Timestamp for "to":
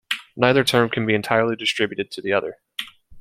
2.09-2.23